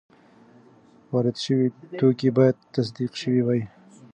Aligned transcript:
وارد 1.13 1.37
شوي 1.45 1.67
توکي 1.99 2.29
باید 2.37 2.55
تصدیق 2.73 3.11
شوي 3.21 3.41
وي. 3.47 3.61